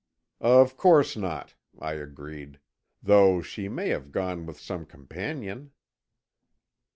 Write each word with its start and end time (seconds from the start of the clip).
"Of 0.43 0.77
course 0.77 1.15
not," 1.15 1.53
I 1.77 1.93
agreed. 1.93 2.59
"Though 3.03 3.43
she 3.43 3.69
may 3.69 3.89
have 3.89 4.11
gone 4.11 4.47
with 4.47 4.59
some 4.59 4.83
companion." 4.87 5.73